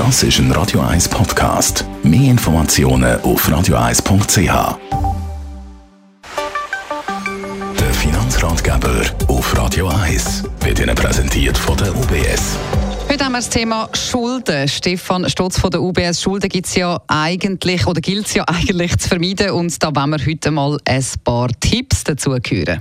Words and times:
Das 0.00 0.22
ist 0.22 0.38
ein 0.38 0.50
Radio 0.52 0.80
1 0.80 1.10
Podcast. 1.10 1.84
Mehr 2.02 2.30
Informationen 2.30 3.20
auf 3.20 3.46
radio1.ch. 3.46 4.78
Der 7.78 7.92
Finanzratgeber 7.92 9.02
auf 9.28 9.58
Radio 9.58 9.88
1 9.88 10.44
wird 10.60 10.80
Ihnen 10.80 10.94
präsentiert 10.94 11.58
von 11.58 11.76
der 11.76 11.94
UBS. 11.94 12.56
Heute 13.10 13.26
haben 13.26 13.32
wir 13.32 13.38
das 13.40 13.50
Thema 13.50 13.90
Schulden. 13.92 14.68
Stefan 14.68 15.28
Stotz 15.28 15.60
von 15.60 15.70
der 15.70 15.82
UBS. 15.82 16.22
Schulden 16.22 16.48
gibt 16.48 16.66
es 16.66 16.76
ja 16.76 16.98
eigentlich 17.06 17.86
oder 17.86 18.00
gilt 18.00 18.26
es 18.26 18.32
ja 18.32 18.44
eigentlich 18.46 18.96
zu 18.96 19.06
vermeiden. 19.06 19.50
Und 19.50 19.82
da 19.82 19.94
wollen 19.94 20.12
wir 20.12 20.26
heute 20.26 20.50
mal 20.50 20.78
ein 20.86 21.04
paar 21.24 21.48
Tipps 21.60 22.04
dazu 22.04 22.30
hören. 22.30 22.80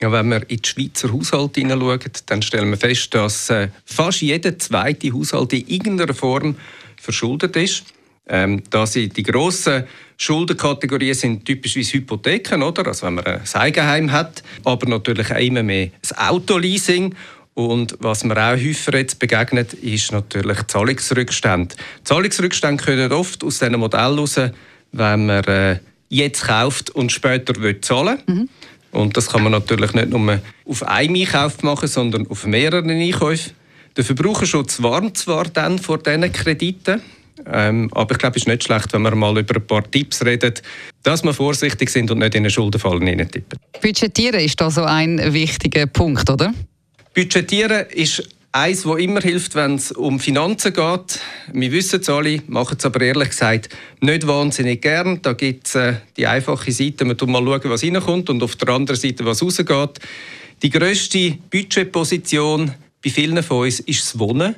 Ja, 0.00 0.12
wenn 0.12 0.28
wir 0.28 0.48
in 0.48 0.58
die 0.58 0.68
Schweizer 0.68 1.12
Haushalte 1.12 1.60
hineinschauen, 1.60 2.00
dann 2.26 2.42
stellen 2.42 2.70
wir 2.70 2.76
fest, 2.76 3.14
dass 3.14 3.50
äh, 3.50 3.68
fast 3.84 4.20
jeder 4.20 4.56
zweite 4.58 5.12
Haushalt 5.12 5.52
in 5.52 5.66
irgendeiner 5.66 6.14
Form 6.14 6.54
verschuldet 6.96 7.56
ist. 7.56 7.84
Ähm, 8.28 8.62
da 8.70 8.86
sind 8.86 9.16
die 9.16 9.22
grossen 9.22 9.84
Schuldenkategorien 10.20 11.14
sind 11.14 11.44
typischerweise 11.44 11.94
Hypotheken, 11.94 12.62
oder? 12.62 12.86
Also 12.86 13.06
wenn 13.06 13.14
man 13.14 13.24
ein 13.24 13.40
Eigenheim 13.54 14.12
hat, 14.12 14.42
aber 14.64 14.88
natürlich 14.88 15.30
auch 15.30 15.38
immer 15.38 15.62
mehr 15.62 15.90
das 16.02 16.16
Autoleasing. 16.18 17.14
Und 17.54 17.96
was 18.00 18.24
mir 18.24 18.36
auch 18.36 18.56
häufiger 18.56 18.98
jetzt 18.98 19.18
begegnet, 19.18 19.74
ist 19.74 20.12
natürlich 20.12 20.58
Zahlungsrückstände. 20.66 21.74
Zahlungsrückstände 22.04 22.82
können 22.82 23.12
oft 23.12 23.42
aus 23.42 23.58
diesem 23.58 23.80
Modell 23.80 24.00
heraus, 24.00 24.40
wenn 24.92 25.26
man 25.26 25.44
äh, 25.44 25.78
jetzt 26.08 26.46
kauft 26.46 26.90
und 26.90 27.12
später 27.12 27.54
will 27.60 27.80
zahlen 27.80 28.18
will. 28.26 28.34
Mhm. 28.34 28.48
Und 28.92 29.16
das 29.16 29.28
kann 29.28 29.42
man 29.42 29.52
natürlich 29.52 29.92
nicht 29.92 30.10
nur 30.10 30.40
auf 30.64 30.82
einen 30.82 31.16
Einkauf 31.16 31.62
machen, 31.62 31.88
sondern 31.88 32.26
auf 32.28 32.46
mehreren 32.46 32.90
Einkäufen. 32.90 33.52
Der 33.96 34.04
Verbraucherschutz 34.04 34.82
warnt 34.82 35.18
zwar 35.18 35.44
dann 35.44 35.78
vor 35.78 35.98
diesen 35.98 36.32
Krediten, 36.32 37.02
ähm, 37.46 37.88
aber 37.92 38.12
ich 38.12 38.18
glaube, 38.18 38.36
es 38.36 38.42
ist 38.42 38.48
nicht 38.48 38.64
schlecht, 38.64 38.92
wenn 38.92 39.02
wir 39.02 39.14
mal 39.14 39.36
über 39.38 39.56
ein 39.56 39.66
paar 39.66 39.88
Tipps 39.90 40.24
reden, 40.24 40.54
dass 41.02 41.22
wir 41.22 41.32
vorsichtig 41.32 41.90
sind 41.90 42.10
und 42.10 42.18
nicht 42.18 42.34
in 42.34 42.42
eine 42.42 42.50
Schuldenfalle 42.50 43.04
hineintippen. 43.04 43.58
Budgetieren 43.80 44.40
ist 44.40 44.60
da 44.60 44.70
so 44.70 44.84
ein 44.84 45.32
wichtiger 45.32 45.86
Punkt, 45.86 46.28
oder? 46.30 46.52
Budgetieren 47.14 47.86
ist 47.90 48.28
Eins, 48.60 48.84
was 48.86 48.98
immer 48.98 49.20
hilft, 49.20 49.54
wenn 49.54 49.76
es 49.76 49.92
um 49.92 50.18
Finanzen 50.18 50.72
geht. 50.72 51.20
Wir 51.52 51.70
wissen 51.70 52.00
es 52.00 52.08
alle, 52.08 52.42
machen 52.48 52.76
es 52.76 52.84
aber 52.84 53.00
ehrlich 53.02 53.28
gesagt 53.28 53.68
nicht 54.00 54.26
wahnsinnig 54.26 54.82
gern. 54.82 55.22
Da 55.22 55.34
gibt 55.34 55.68
es 55.68 55.76
äh, 55.76 55.94
die 56.16 56.26
einfache 56.26 56.72
Seite, 56.72 57.04
man 57.04 57.16
schaut 57.16 57.28
mal, 57.28 57.44
schauen, 57.44 57.70
was 57.70 57.84
reinkommt 57.84 58.28
und 58.30 58.42
auf 58.42 58.56
der 58.56 58.70
anderen 58.70 58.98
Seite, 58.98 59.24
was 59.24 59.44
rausgeht. 59.44 60.00
Die 60.60 60.70
grösste 60.70 61.38
Budgetposition 61.52 62.72
bei 63.04 63.10
vielen 63.10 63.44
von 63.44 63.58
uns 63.58 63.78
ist 63.78 64.02
das 64.02 64.18
Wohnen. 64.18 64.56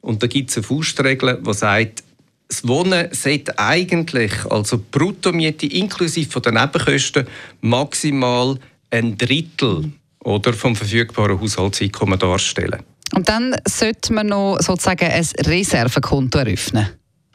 Und 0.00 0.24
da 0.24 0.26
gibt 0.26 0.50
es 0.50 0.56
eine 0.56 0.64
Faustregel, 0.64 1.40
die 1.46 1.54
sagt, 1.54 2.02
das 2.48 2.66
Wohnen 2.66 3.14
sollte 3.14 3.56
eigentlich, 3.60 4.32
also 4.50 4.82
Bruttomiete 4.90 5.66
inklusive 5.66 6.40
den 6.40 6.54
Nebenkosten, 6.54 7.28
maximal 7.60 8.58
ein 8.90 9.16
Drittel 9.16 9.92
oder 10.24 10.52
vom 10.52 10.74
verfügbaren 10.74 11.40
Haushaltseinkommen 11.40 12.18
darstellen. 12.18 12.82
Und 13.14 13.28
dann 13.28 13.56
sollte 13.66 14.12
man 14.12 14.28
noch 14.28 14.58
sozusagen 14.60 15.06
ein 15.06 15.26
Reservekonto 15.44 16.38
eröffnen. 16.38 16.88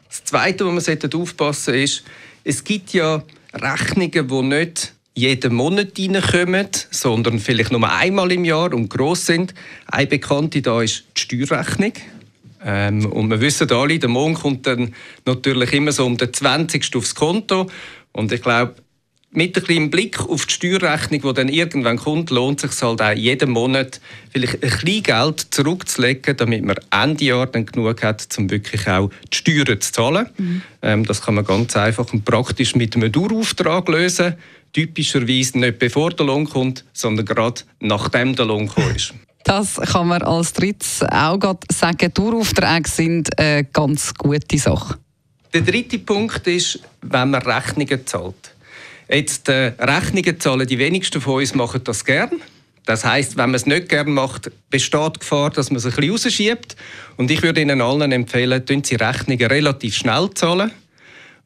Das 0.08 0.24
Zweite, 0.24 0.66
wo 0.66 0.70
man 0.70 0.82
aufpassen 1.14 1.62
sollte, 1.64 1.80
ist, 1.80 2.04
es 2.44 2.62
gibt 2.64 2.92
ja 2.92 3.22
Rechnungen, 3.54 4.10
die 4.28 4.42
nicht 4.42 4.94
jeden 5.14 5.54
Monat 5.54 5.98
reinkommen, 5.98 6.68
sondern 6.90 7.38
vielleicht 7.38 7.72
nur 7.72 7.90
einmal 7.90 8.32
im 8.32 8.44
Jahr 8.44 8.72
und 8.72 8.88
gross 8.88 9.26
sind. 9.26 9.54
Eine 9.86 10.06
bekannte 10.06 10.62
da 10.62 10.82
ist 10.82 11.04
die 11.16 11.20
Steuerrechnung. 11.20 11.92
Ähm, 12.64 13.06
und 13.06 13.30
wir 13.30 13.40
wissen 13.40 13.70
alle, 13.72 13.98
der 13.98 14.08
Mond 14.08 14.40
kommt 14.40 14.66
dann 14.66 14.94
natürlich 15.26 15.72
immer 15.72 15.92
so 15.92 16.06
um 16.06 16.16
den 16.16 16.32
20. 16.32 16.94
aufs 16.96 17.14
Konto. 17.14 17.68
Und 18.12 18.32
ich 18.32 18.40
glaube, 18.40 18.74
mit 19.32 19.56
einem 19.56 19.64
kleinen 19.64 19.90
Blick 19.90 20.20
auf 20.20 20.46
die 20.46 20.54
Steuerrechnung, 20.54 21.22
die 21.22 21.34
dann 21.34 21.48
irgendwann 21.48 21.96
kommt, 21.96 22.30
lohnt 22.30 22.62
es 22.62 22.72
sich 22.72 22.82
halt 22.82 23.00
auch 23.00 23.12
jeden 23.12 23.50
Monat 23.50 24.00
vielleicht 24.30 24.54
ein 24.54 24.60
bisschen 24.60 25.02
Geld 25.02 25.46
zurückzulegen, 25.50 26.36
damit 26.36 26.64
man 26.64 26.76
Ende 26.90 27.24
Jahr 27.24 27.46
dann 27.46 27.64
genug 27.64 28.02
hat, 28.02 28.28
um 28.36 28.50
wirklich 28.50 28.86
auch 28.86 29.10
die 29.32 29.36
Steuern 29.36 29.80
zu 29.80 29.92
zahlen. 29.92 30.28
Mhm. 30.36 30.62
Ähm, 30.82 31.06
das 31.06 31.22
kann 31.22 31.34
man 31.34 31.46
ganz 31.46 31.74
einfach 31.76 32.12
und 32.12 32.24
praktisch 32.24 32.74
mit 32.76 32.94
einem 32.94 33.10
Dauerauftrag 33.10 33.88
lösen. 33.88 34.34
Typischerweise 34.74 35.58
nicht 35.58 35.78
bevor 35.78 36.10
der 36.10 36.26
Lohn 36.26 36.48
kommt, 36.48 36.84
sondern 36.92 37.26
gerade 37.26 37.62
nachdem 37.80 38.36
der 38.36 38.46
Lohn 38.46 38.68
kommt. 38.68 39.14
Das 39.44 39.74
kann 39.74 40.06
man 40.06 40.22
als 40.22 40.52
drittes 40.52 41.02
auch 41.02 41.36
sagen. 41.68 42.14
Daueraufträge 42.14 42.88
sind 42.88 43.36
eine 43.36 43.64
ganz 43.64 44.14
gute 44.14 44.56
Sache. 44.56 44.98
Der 45.52 45.62
dritte 45.62 45.98
Punkt 45.98 46.46
ist, 46.46 46.78
wenn 47.00 47.30
man 47.30 47.42
Rechnungen 47.42 48.06
zahlt. 48.06 48.52
Jetzt 49.12 49.50
äh, 49.50 49.74
Rechnungen 49.78 50.40
zahlen 50.40 50.66
die 50.66 50.78
wenigsten 50.78 51.20
von 51.20 51.34
uns 51.34 51.54
machen 51.54 51.82
das 51.84 52.04
gern. 52.04 52.40
Das 52.86 53.04
heißt, 53.04 53.36
wenn 53.36 53.50
man 53.50 53.54
es 53.54 53.66
nicht 53.66 53.90
gern 53.90 54.12
macht, 54.12 54.50
besteht 54.70 55.16
die 55.16 55.20
Gefahr, 55.20 55.50
dass 55.50 55.70
man 55.70 55.76
es 55.76 55.84
ein 55.84 55.92
bisschen 55.92 56.10
rausschiebt. 56.10 56.76
Und 57.16 57.30
ich 57.30 57.42
würde 57.42 57.60
Ihnen 57.60 57.80
allen 57.82 58.10
empfehlen, 58.10 58.64
tun 58.64 58.82
Sie 58.82 58.96
Rechnungen 58.96 59.46
relativ 59.46 59.94
schnell 59.94 60.30
zahlen. 60.34 60.72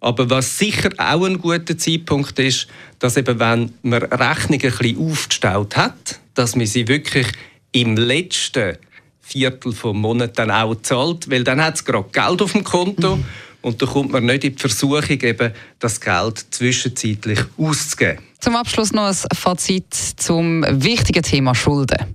Aber 0.01 0.31
was 0.31 0.59
sicher 0.59 0.91
auch 0.97 1.25
ein 1.25 1.41
guter 1.41 1.77
Zeitpunkt 1.77 2.39
ist, 2.39 2.69
dass 3.01 3.17
eben, 3.17 3.41
wenn 3.41 3.73
man 3.83 4.03
Rechnungen 4.03 4.63
ein 4.63 4.79
bisschen 4.79 5.11
aufgestaut 5.11 5.77
hat, 5.77 6.21
dass 6.35 6.55
man 6.55 6.67
sie 6.67 6.87
wirklich 6.87 7.27
im 7.73 7.97
letzten 7.97 8.77
Viertel 9.21 9.73
vom 9.73 10.01
Monat 10.01 10.39
dann 10.39 10.53
auch 10.53 10.77
zahlt, 10.83 11.29
weil 11.31 11.43
dann 11.43 11.61
hat 11.61 11.75
es 11.75 11.85
gerade 11.85 12.09
Geld 12.13 12.43
auf 12.43 12.53
dem 12.53 12.63
Konto. 12.63 13.17
Mhm 13.17 13.25
und 13.67 13.83
da 13.83 13.87
kommt 13.87 14.13
man 14.13 14.25
nicht 14.25 14.45
in 14.45 14.55
die 14.55 14.61
Versuchung, 14.61 15.21
eben 15.23 15.53
das 15.81 16.01
Geld 16.01 16.47
zwischenzeitlich 16.53 17.41
auszugeben. 17.59 18.19
Zum 18.39 18.55
Abschluss 18.55 18.93
noch 18.93 19.09
ein 19.09 19.37
Fazit 19.37 19.93
zum 19.93 20.65
wichtigen 20.69 21.25
Thema 21.25 21.53
Schulden. 21.53 22.15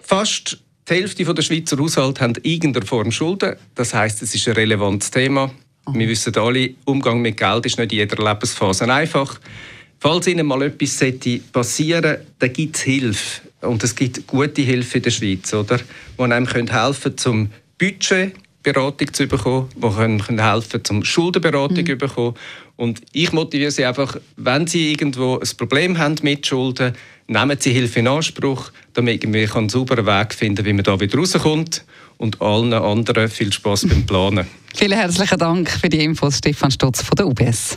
Fast 0.00 0.56
die 0.88 0.94
Hälfte 0.94 1.22
der 1.26 1.42
Schweizer 1.42 1.76
Haushalte 1.76 2.22
haben 2.22 2.32
irgendeine 2.42 2.86
Form 2.86 3.12
Schulden. 3.12 3.56
Das 3.74 3.92
heißt, 3.92 4.22
es 4.22 4.34
ist 4.34 4.48
ein 4.48 4.54
relevantes 4.54 5.10
Thema. 5.10 5.50
Wir 5.92 6.08
wissen 6.08 6.34
alle, 6.36 6.70
Umgang 6.86 7.20
mit 7.20 7.36
Geld 7.36 7.66
ist 7.66 7.78
nicht 7.78 7.92
in 7.92 7.98
jeder 7.98 8.24
Lebensphase 8.24 8.90
einfach. 8.90 9.38
Falls 9.98 10.26
Ihnen 10.26 10.46
mal 10.46 10.62
etwas 10.62 11.04
passieren 11.52 12.02
sollte, 12.02 12.26
dann 12.38 12.52
gibt 12.54 12.76
es 12.76 12.82
Hilfe. 12.82 13.42
Und 13.60 13.84
es 13.84 13.94
gibt 13.94 14.26
gute 14.26 14.62
Hilfe 14.62 14.96
in 14.96 15.02
der 15.02 15.10
Schweiz, 15.10 15.52
oder? 15.52 15.80
die 16.18 16.22
einem 16.22 16.46
helfen 16.46 16.70
können, 16.70 17.18
zum 17.18 17.50
Budget 17.76 18.32
Beratung 18.72 19.12
zu 19.12 19.26
bekommen, 19.26 19.68
die 19.76 19.88
können, 19.88 20.18
können 20.18 20.42
helfen 20.42 20.84
zum 20.84 21.04
Schuldenberatung 21.04 21.84
mhm. 21.84 21.98
bekommen. 21.98 22.34
Und 22.76 23.00
ich 23.12 23.32
motiviere 23.32 23.70
Sie 23.70 23.84
einfach, 23.84 24.16
wenn 24.36 24.66
Sie 24.66 24.92
irgendwo 24.92 25.38
ein 25.38 25.56
Problem 25.56 25.98
haben 25.98 26.16
mit 26.22 26.46
Schulden, 26.46 26.94
nehmen 27.26 27.56
Sie 27.58 27.72
Hilfe 27.72 28.00
in 28.00 28.08
Anspruch, 28.08 28.70
damit 28.94 29.30
wir 29.32 29.56
einen 29.56 29.68
sauberen 29.68 30.06
Weg 30.06 30.34
finden, 30.34 30.64
wie 30.64 30.72
man 30.72 30.84
da 30.84 30.98
wieder 31.00 31.18
rauskommt. 31.18 31.84
Und 32.18 32.40
allen 32.40 32.72
anderen 32.72 33.28
viel 33.28 33.52
Spaß 33.52 33.86
beim 33.86 34.04
Planen. 34.04 34.46
Vielen 34.74 34.98
herzlichen 34.98 35.38
Dank 35.38 35.70
für 35.70 35.88
die 35.88 36.02
Infos, 36.02 36.38
Stefan 36.38 36.70
Stutz 36.70 37.02
von 37.02 37.14
der 37.16 37.26
UBS. 37.26 37.76